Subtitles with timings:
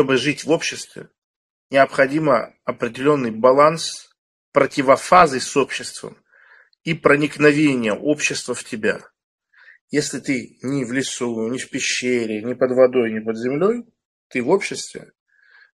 [0.00, 1.10] чтобы жить в обществе,
[1.68, 4.08] необходимо определенный баланс
[4.50, 6.16] противофазы с обществом
[6.84, 9.02] и проникновение общества в тебя.
[9.90, 13.84] Если ты ни в лесу, ни в пещере, ни под водой, ни под землей,
[14.28, 15.12] ты в обществе,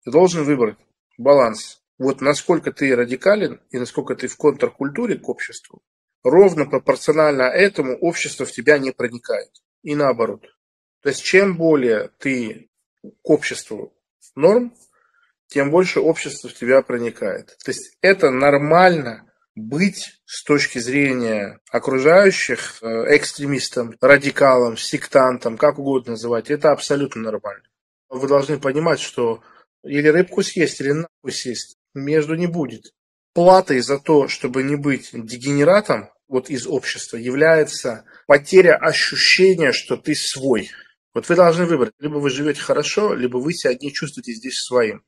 [0.04, 0.76] ты должен выбрать
[1.18, 1.82] баланс.
[1.98, 5.82] Вот насколько ты радикален и насколько ты в контркультуре к обществу,
[6.22, 9.50] ровно пропорционально этому общество в тебя не проникает.
[9.82, 10.46] И наоборот.
[11.02, 12.70] То есть чем более ты
[13.02, 13.92] к обществу
[14.34, 14.74] норм,
[15.48, 17.56] тем больше общество в тебя проникает.
[17.64, 26.12] То есть это нормально быть с точки зрения окружающих э, экстремистом, радикалом, сектантом, как угодно
[26.12, 27.64] называть, это абсолютно нормально.
[28.08, 29.42] Вы должны понимать, что
[29.82, 32.92] или рыбку съесть, или нахуй съесть, между не будет.
[33.34, 40.14] Платой за то, чтобы не быть дегенератом вот из общества, является потеря ощущения, что ты
[40.14, 40.70] свой.
[41.14, 45.04] Вот вы должны выбрать, либо вы живете хорошо, либо вы себя не чувствуете здесь своим.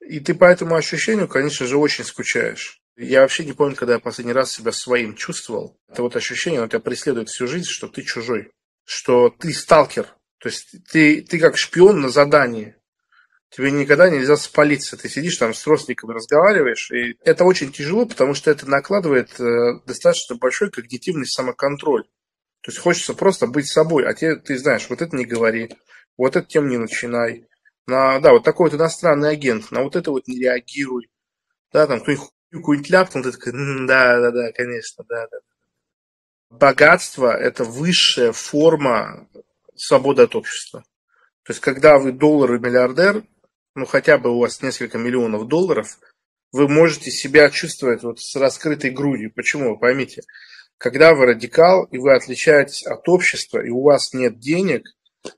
[0.00, 2.80] И ты по этому ощущению, конечно же, очень скучаешь.
[2.96, 5.78] Я вообще не помню, когда я последний раз себя своим чувствовал.
[5.88, 8.50] Это вот ощущение, оно тебя преследует всю жизнь, что ты чужой,
[8.84, 10.06] что ты сталкер.
[10.38, 12.76] То есть ты, ты как шпион на задании.
[13.50, 14.96] Тебе никогда нельзя спалиться.
[14.96, 16.90] Ты сидишь там с родственниками, разговариваешь.
[16.90, 22.04] И это очень тяжело, потому что это накладывает э, достаточно большой когнитивный самоконтроль.
[22.66, 25.70] То есть хочется просто быть собой, а тебе, ты знаешь, вот это не говори,
[26.16, 27.46] вот это тем не начинай.
[27.86, 31.08] На, да, вот такой вот иностранный агент, на вот это вот не реагируй.
[31.72, 33.52] Да, там кто-нибудь какую-нибудь ляпнул, ты такой,
[33.86, 35.38] да, да, да, конечно, да, да.
[36.50, 39.28] Богатство– это высшая форма
[39.76, 40.82] свободы от общества.
[41.44, 43.22] То есть, когда вы доллар и миллиардер,
[43.76, 46.00] ну, хотя бы у вас несколько миллионов долларов,
[46.50, 49.32] вы можете себя чувствовать вот с раскрытой грудью.
[49.32, 49.70] Почему?
[49.70, 50.22] Вы поймите,
[50.78, 54.82] когда вы радикал, и вы отличаетесь от общества, и у вас нет денег,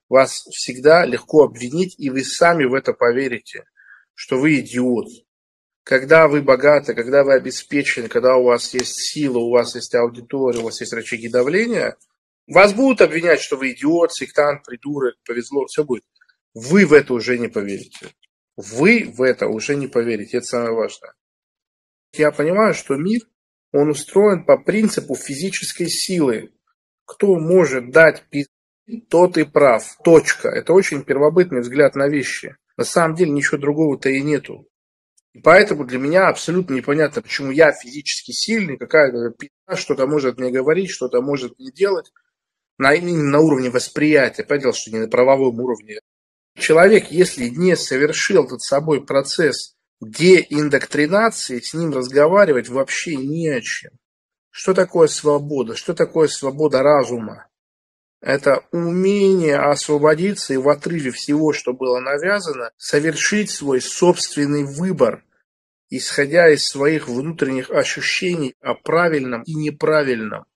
[0.08, 3.64] вас всегда легко обвинить, и вы сами в это поверите,
[4.14, 5.06] что вы идиот,
[5.84, 10.58] когда вы богаты, когда вы обеспечены, когда у вас есть сила, у вас есть аудитория,
[10.58, 11.96] у вас есть рычаги давления,
[12.46, 16.04] вас будут обвинять, что вы идиот, сектант, придурок, повезло, все будет.
[16.54, 18.08] Вы в это уже не поверите.
[18.56, 20.38] Вы в это уже не поверите.
[20.38, 21.14] Это самое важное.
[22.14, 23.20] Я понимаю, что мир,
[23.72, 26.52] он устроен по принципу физической силы.
[27.04, 28.50] Кто может дать пизды,
[29.08, 29.84] тот и прав.
[30.02, 30.48] Точка.
[30.48, 32.56] Это очень первобытный взгляд на вещи.
[32.76, 34.68] На самом деле ничего другого-то и нету.
[35.34, 40.50] И поэтому для меня абсолютно непонятно, почему я физически сильный, какая-то пизда что-то может мне
[40.50, 42.10] говорить, что-то может мне делать.
[42.78, 45.98] На, на уровне восприятия, понял, что не на правовом уровне.
[46.56, 53.92] Человек, если не совершил над собой процесс деиндоктринации, с ним разговаривать вообще не о чем.
[54.50, 55.76] Что такое свобода?
[55.76, 57.48] Что такое свобода разума?
[58.20, 65.24] Это умение освободиться и в отрыве всего, что было навязано, совершить свой собственный выбор,
[65.88, 70.46] исходя из своих внутренних ощущений о правильном и неправильном.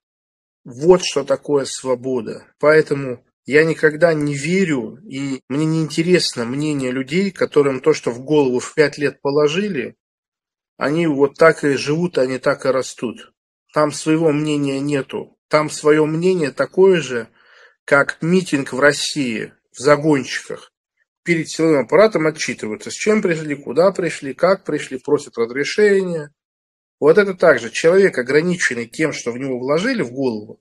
[0.64, 2.46] Вот что такое свобода.
[2.58, 8.20] Поэтому я никогда не верю, и мне не интересно мнение людей, которым то, что в
[8.20, 9.96] голову в пять лет положили,
[10.76, 13.32] они вот так и живут, они так и растут.
[13.72, 15.38] Там своего мнения нету.
[15.48, 17.28] Там свое мнение такое же,
[17.84, 20.72] как митинг в России, в загонщиках.
[21.24, 26.32] Перед силовым аппаратом отчитываются, с чем пришли, куда пришли, как пришли, просят разрешения.
[27.00, 30.60] Вот это также человек, ограниченный тем, что в него вложили в голову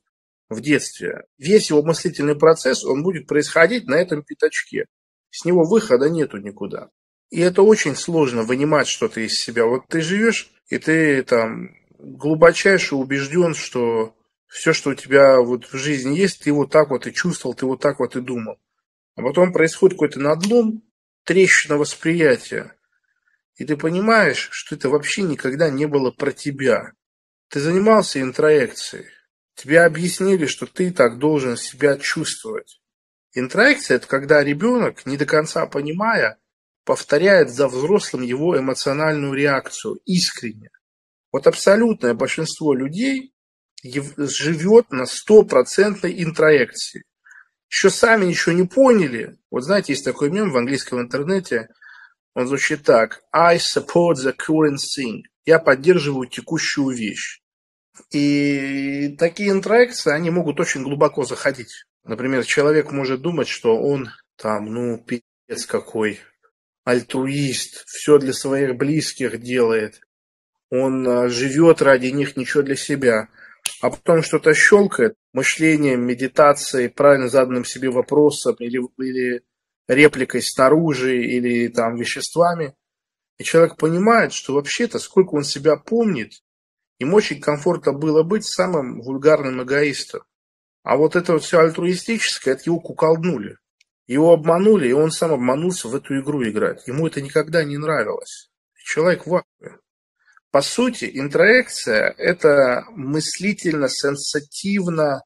[0.52, 4.86] в детстве, весь его мыслительный процесс, он будет происходить на этом пятачке.
[5.30, 6.90] С него выхода нету никуда.
[7.30, 9.66] И это очень сложно вынимать что-то из себя.
[9.66, 14.14] Вот ты живешь, и ты там глубочайше убежден, что
[14.48, 17.66] все, что у тебя вот в жизни есть, ты вот так вот и чувствовал, ты
[17.66, 18.60] вот так вот и думал.
[19.16, 20.84] А потом происходит какой-то надлом,
[21.24, 22.76] трещина восприятия.
[23.56, 26.92] И ты понимаешь, что это вообще никогда не было про тебя.
[27.48, 29.06] Ты занимался интроекцией.
[29.62, 32.82] Тебе объяснили, что ты так должен себя чувствовать.
[33.36, 36.40] Интроекция– это когда ребенок, не до конца понимая,
[36.84, 40.72] повторяет за взрослым его эмоциональную реакцию искренне.
[41.32, 43.36] Вот абсолютное большинство людей
[43.84, 47.04] живет на стопроцентной интроекции.
[47.70, 49.38] Еще сами ничего не поняли.
[49.52, 51.68] Вот знаете, есть такой мем в английском интернете,
[52.34, 53.22] он звучит так.
[53.32, 55.22] I support the current thing.
[55.46, 57.41] Я поддерживаю текущую вещь.
[58.12, 61.86] И такие интроекции, они могут очень глубоко заходить.
[62.04, 66.20] Например, человек может думать, что он там, ну, пиздец какой,
[66.84, 70.02] альтруист, все для своих близких делает.
[70.70, 73.30] Он а, живет ради них, ничего для себя
[73.82, 79.44] а потом что-то щелкает, мышлением, медитацией, правильно заданным себе вопросом или, или
[79.88, 82.76] репликой снаружи или там веществами.
[83.38, 86.44] И человек понимает, что вообще-то, сколько он себя помнит,
[87.02, 90.22] им очень комфортно было быть самым вульгарным эгоистом.
[90.84, 93.58] А вот это вот все альтруистическое, это его куколднули.
[94.06, 96.88] Его обманули, и он сам обманулся в эту игру играть.
[96.88, 98.52] Ему это никогда не нравилось.
[98.76, 99.80] Человек в вакууме.
[100.52, 105.24] По сути, интроекция– это мыслительно, сенсативно,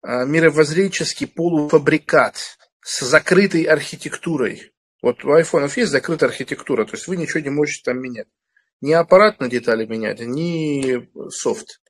[0.00, 2.36] а, мировоззренческий полуфабрикат
[2.82, 4.72] с закрытой архитектурой.
[5.02, 8.28] Вот у айфонов есть закрытая архитектура, то есть вы ничего не можете там менять.
[8.80, 11.80] Ни аппарат на детали менять, ни софт.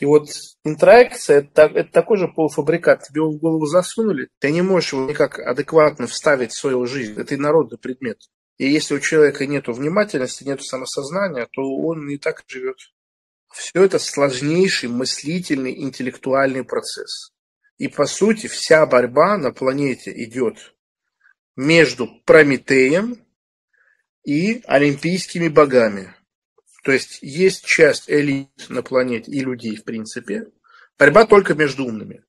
[0.00, 0.28] И вот
[0.64, 3.04] интроекция это, это такой же полуфабрикат.
[3.04, 7.18] Тебе его в голову засунули, ты не можешь его никак адекватно вставить в свою жизнь.
[7.18, 8.18] Это инородный предмет.
[8.58, 12.76] И если у человека нет внимательности, нет самосознания, то он не так живет.
[13.52, 17.32] Все это сложнейший мыслительный, интеллектуальный процесс.
[17.78, 20.74] И по сути вся борьба на планете идет
[21.56, 23.24] между Прометеем
[24.24, 26.14] и олимпийскими богами.
[26.84, 30.48] То есть есть часть элит на планете и людей, в принципе.
[30.98, 32.24] Борьба только между умными.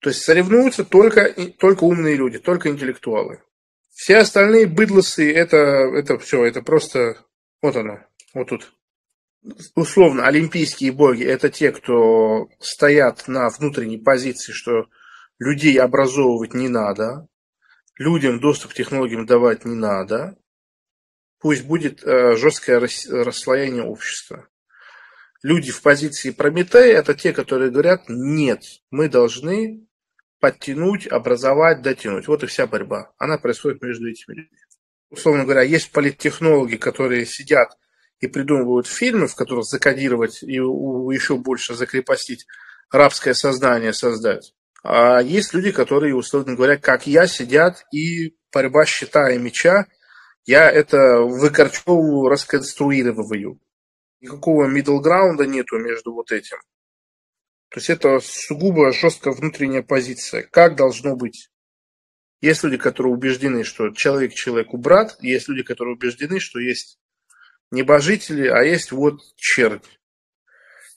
[0.00, 3.42] То есть соревнуются только, только умные люди, только интеллектуалы.
[3.90, 7.18] Все остальные быдлосы, это, это все, это просто,
[7.60, 8.00] вот оно,
[8.32, 8.72] вот тут.
[9.74, 14.86] Условно, олимпийские боги– это те, кто стоят на внутренней позиции, что
[15.38, 17.26] людей образовывать не надо,
[17.96, 20.36] людям доступ к технологиям давать не надо,
[21.40, 24.46] пусть будет э, жесткое расслоение общества.
[25.42, 29.86] Люди в позиции Прометея– это те, которые говорят, нет, мы должны
[30.38, 32.28] подтянуть, образовать, дотянуть.
[32.28, 33.12] Вот и вся борьба.
[33.18, 34.58] Она происходит между этими людьми.
[35.08, 37.76] Условно говоря, есть политтехнологи, которые сидят
[38.20, 42.46] и придумывают фильмы, в которых закодировать и еще больше закрепостить
[42.90, 44.54] рабское сознание создать.
[44.82, 49.86] А есть люди, которые, условно говоря, как я, сидят и борьба щита и меча–
[50.44, 53.60] я это выкорчевываю, расконструирую.
[54.20, 56.58] Никакого middle ground нету между вот этим.
[57.70, 60.42] То есть это сугубо жесткая внутренняя позиция.
[60.42, 61.50] Как должно быть?
[62.40, 66.98] Есть люди, которые убеждены, что человек человеку брат, есть люди, которые убеждены, что есть
[67.70, 69.82] небожители, а есть вот чернь.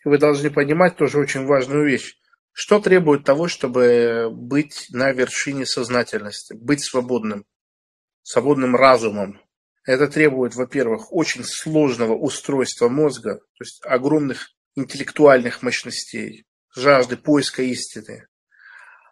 [0.05, 2.17] И вы должны понимать тоже очень важную вещь.
[2.53, 7.45] Что требует того, чтобы быть на вершине сознательности, быть свободным?
[8.23, 9.39] Свободным разумом.
[9.85, 18.27] Это требует, во-первых, очень сложного устройства мозга, то есть огромных интеллектуальных мощностей, жажды поиска истины.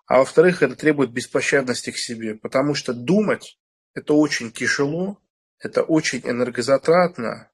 [0.07, 3.59] А во-вторых, это требует беспощадности к себе, потому что думать–
[3.93, 5.19] это очень тяжело,
[5.59, 7.51] это очень энергозатратно,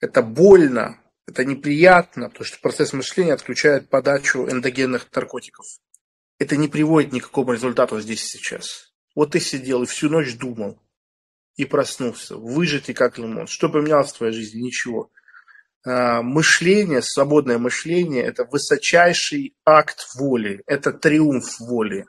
[0.00, 5.66] это больно, это неприятно, потому что процесс мышления отключает подачу эндогенных наркотиков.
[6.38, 8.92] Это не приводит ни к результату здесь и сейчас.
[9.14, 10.81] Вот ты сидел и всю ночь думал
[11.56, 12.36] и проснулся.
[12.36, 13.46] Выжатый как лимон.
[13.46, 14.62] Что поменялось в твоей жизни?
[14.62, 15.10] Ничего.
[15.84, 22.06] А, мышление, свободное мышление– это высочайший акт воли, это триумф воли.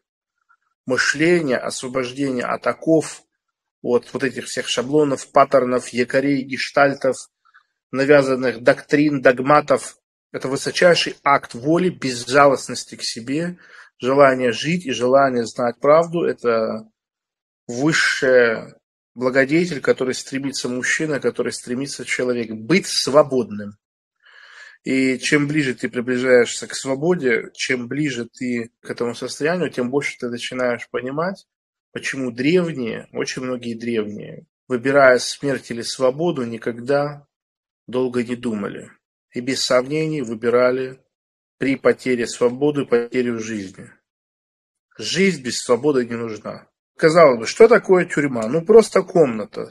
[0.86, 3.24] Мышление, освобождение от оков,
[3.82, 7.16] от вот этих всех шаблонов, паттернов, якорей, гештальтов,
[7.92, 9.98] навязанных доктрин, догматов–
[10.32, 13.58] это высочайший акт воли, безжалостности к себе,
[14.00, 16.88] желание жить и желание знать правду– это
[17.68, 18.76] высшее
[19.16, 23.78] благодетель, который стремится мужчина, который стремится человек, быть свободным.
[24.84, 30.18] И чем ближе ты приближаешься к свободе, чем ближе ты к этому состоянию, тем больше
[30.20, 31.48] ты начинаешь понимать,
[31.94, 37.26] почему древние, очень многие древние, выбирая смерть или свободу, никогда
[37.88, 38.92] долго не думали.
[39.32, 41.00] И без сомнений выбирали
[41.58, 43.90] при потере свободы потерю жизни.
[44.98, 46.68] Жизнь без свободы не нужна.
[46.98, 48.48] Казалось бы, что такое тюрьма?
[48.48, 49.70] Ну, просто комната.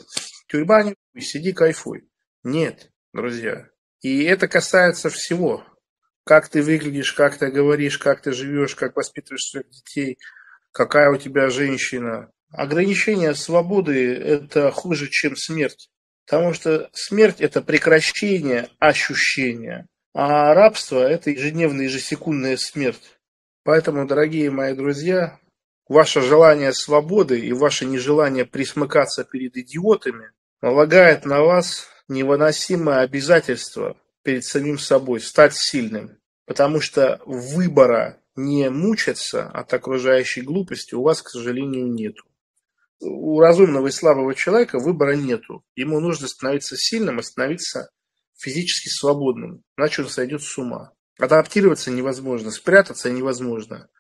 [0.48, 0.82] Тюрьма
[1.14, 2.08] не сиди, кайфуй.
[2.42, 3.68] Нет, друзья.
[4.00, 5.64] И это касается всего.
[6.24, 10.18] Как ты выглядишь, как ты говоришь, как ты живешь, как воспитываешь своих детей,
[10.72, 12.30] какая у тебя женщина.
[12.50, 15.88] Ограничение свободы– это хуже, чем смерть.
[16.26, 23.18] Потому что смерть– это прекращение ощущения, а рабство– это ежедневная, ежесекундная смерть.
[23.64, 25.38] Поэтому, дорогие мои друзья,
[25.92, 30.30] Ваше желание свободы и ваше нежелание присмыкаться перед идиотами
[30.62, 36.16] налагает на вас невыносимое обязательство перед самим собой стать сильным.
[36.46, 42.24] Потому что выбора не мучаться от окружающей глупости у вас, к сожалению, нету.
[43.00, 45.62] У разумного и слабого человека выбора нету.
[45.76, 47.90] Ему нужно становиться сильным и становиться
[48.38, 50.94] физически свободным, иначе он сойдет с ума.
[51.18, 53.90] Адаптироваться невозможно, спрятаться невозможно.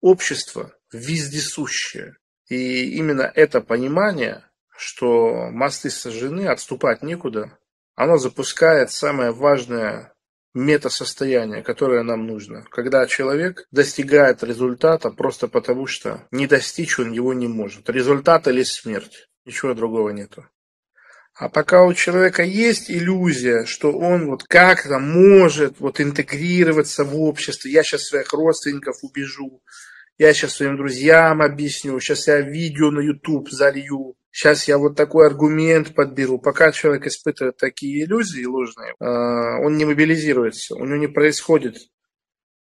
[0.00, 2.16] Общество вездесущее.
[2.48, 4.44] И именно это понимание,
[4.76, 7.58] что мосты сожжены, отступать некуда,
[7.94, 10.14] оно запускает самое важное
[10.54, 12.64] метасостояние, которое нам нужно.
[12.70, 17.88] Когда человек достигает результата просто потому, что не достичь он его не может.
[17.88, 19.28] Результат или смерть.
[19.44, 20.46] Ничего другого нету.
[21.34, 27.68] А пока у человека есть иллюзия, что он вот как-то может вот интегрироваться в общество,
[27.68, 29.62] я сейчас своих родственников убежу,
[30.20, 35.26] я сейчас своим друзьям объясню, сейчас я видео на YouTube залью, сейчас я вот такой
[35.26, 36.38] аргумент подберу.
[36.38, 41.78] Пока человек испытывает такие иллюзии ложные, а, он не мобилизируется, у него не происходит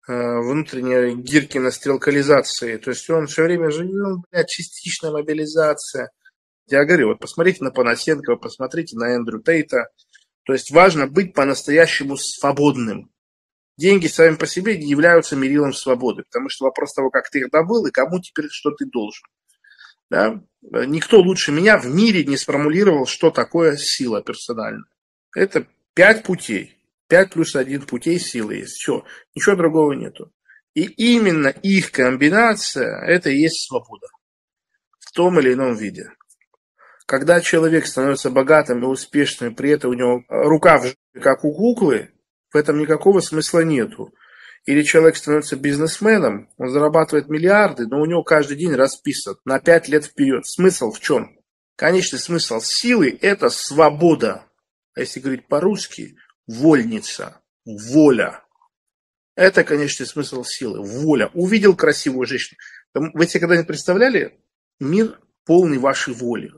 [0.08, 2.78] а, внутренней Гиркина стрелкализации.
[2.78, 6.12] То есть он все время живет, ну, блядь, частичная мобилизация.
[6.70, 9.89] Я говорю, вот посмотрите на Панасенкова, посмотрите на Эндрю Тейта.
[10.46, 13.12] То есть важно быть по-настоящему свободным.
[13.79, 17.50] Деньги сами по себе не являются мерилом свободы, потому что вопрос того, как ты их
[17.50, 19.25] добыл и кому теперь что ты должен.
[20.09, 20.43] Да?
[20.62, 24.89] Никто лучше меня в мире не сформулировал, что такое сила персональная.
[25.33, 26.77] Это пять путей.
[27.07, 28.74] Пять плюс один путей силы есть.
[28.74, 29.05] Все.
[29.33, 30.33] Ничего другого нету.
[30.74, 34.07] И именно их комбинация– это и есть свобода.
[35.00, 36.12] В том или ином виде.
[37.05, 42.12] Когда человек становится богатым и успешным, при этом у него рука в как у куклы,
[42.51, 44.13] в этом никакого смысла нету.
[44.65, 49.88] Или человек становится бизнесменом, он зарабатывает миллиарды, но у него каждый день расписан на пять
[49.88, 50.46] лет вперед.
[50.46, 51.39] Смысл в чем?
[51.75, 54.46] Конечный смысл силы– это свобода.
[54.96, 58.44] А если говорить по-русски, вольница, воля.
[59.36, 61.29] Это конечный смысл силы, воля.
[61.34, 62.60] Увидел красивую женщину.
[62.94, 64.38] Вы себе когда-нибудь представляли
[64.79, 66.51] мир полный вашей воли?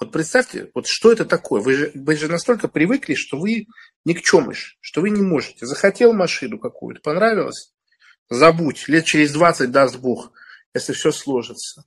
[0.00, 1.62] Вот представьте, вот что это такое?
[1.62, 3.66] Вы же, вы же настолько привыкли, что вы
[4.04, 5.66] никчемыш, что вы не можете.
[5.66, 7.72] Захотел машину какую-то, понравилось?
[8.28, 10.32] Забудь, лет через 20 даст Бог,
[10.74, 11.84] если все сложится.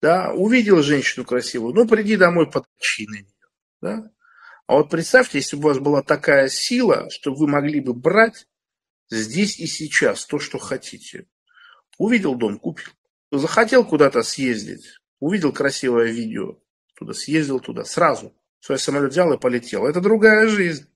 [0.00, 3.34] Да, увидел женщину красивую, ну приди домой, подключи на нее.
[3.82, 4.10] Да?
[4.66, 8.46] А вот представьте, если бы у вас была такая сила, что вы могли бы брать
[9.10, 11.26] здесь и сейчас то, что хотите.
[11.98, 12.92] Увидел дом, купил.
[13.32, 16.58] Захотел куда-то съездить, увидел красивое видео,
[17.00, 18.32] туда, съездил туда, сразу.
[18.60, 19.86] Свой самолет взял и полетел.
[19.86, 20.86] Это другая жизнь.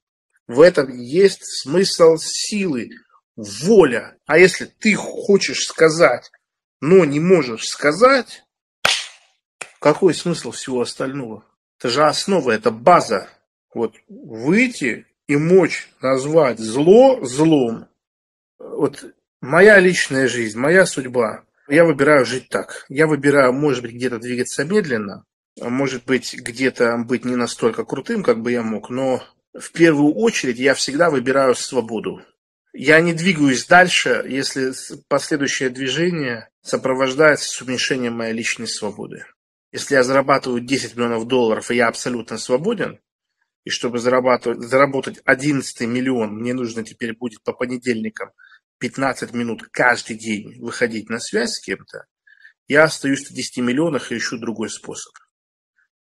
[0.47, 2.91] В этом есть смысл силы,
[3.37, 4.19] воля.
[4.27, 6.31] А если ты хочешь сказать,
[6.81, 8.45] но не можешь сказать,
[9.81, 11.45] какой смысл всего остального?
[11.79, 13.29] Это же основа, это база.
[13.75, 17.89] Вот выйти и мочь назвать зло злом.
[18.59, 19.05] Вот
[19.41, 21.45] моя личная жизнь, моя судьба.
[21.67, 22.85] Я выбираю жить так.
[22.91, 25.25] Я выбираю, может быть, где-то двигаться медленно,
[25.61, 30.59] может быть, где-то быть не настолько крутым, как бы я мог, но в первую очередь
[30.59, 32.23] я всегда выбираю свободу.
[32.73, 34.73] Я не двигаюсь дальше, если
[35.07, 39.27] последующее движение сопровождается с уменьшением моей личной свободы.
[39.71, 43.01] Если я зарабатываю 10 миллионов долларов, и я абсолютно свободен,
[43.65, 48.33] и чтобы зарабатывать, заработать 11 миллион, мне нужно теперь будет по понедельникам
[48.79, 52.07] 15 минут каждый день выходить на связь с кем-то,
[52.67, 55.13] я остаюсь в 10 миллионах и ищу другой способ.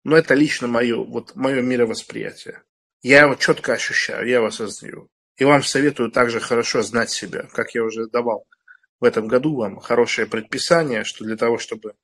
[0.04, 2.62] Но это лично мое, вот мое мировосприятие.
[3.02, 5.08] Я его четко ощущаю, я его осознаю.
[5.36, 8.46] И вам советую также хорошо знать себя, как я уже давал
[9.00, 11.94] в этом году вам хорошее предписание, что для того, чтобы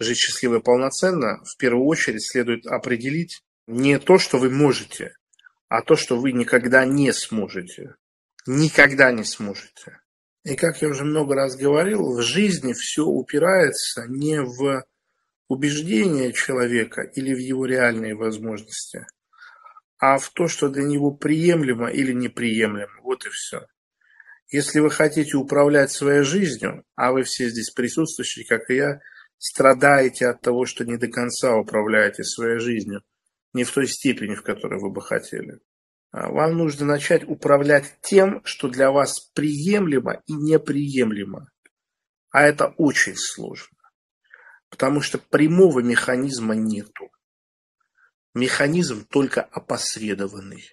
[0.00, 5.14] жить счастливо и полноценно, в первую очередь следует определить не то, что вы можете,
[5.68, 7.94] а то, что вы никогда не сможете.
[8.46, 10.00] Никогда не сможете.
[10.44, 14.84] И как я уже много раз говорил, в жизни все упирается не в
[15.50, 19.04] убеждения человека или в его реальные возможности,
[19.98, 23.02] а в то, что для него приемлемо или неприемлемо.
[23.02, 23.66] Вот и все.
[24.48, 29.00] Если вы хотите управлять своей жизнью, а вы все здесь присутствующие, как и я,
[29.38, 33.02] страдаете от того, что не до конца управляете своей жизнью,
[33.52, 35.58] не в той степени, в которой вы бы хотели.
[36.12, 41.50] А вам нужно начать управлять тем, что для вас приемлемо и неприемлемо.
[42.30, 43.79] А это очень сложно.
[44.70, 47.10] Потому что прямого механизма нету.
[48.34, 50.64] Механизм только опосредованный.